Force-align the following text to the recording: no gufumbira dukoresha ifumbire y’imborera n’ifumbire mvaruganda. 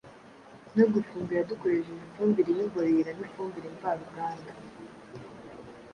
no 0.75 0.85
gufumbira 0.93 1.47
dukoresha 1.51 1.91
ifumbire 2.07 2.51
y’imborera 2.57 3.11
n’ifumbire 3.17 3.67
mvaruganda. 3.75 4.51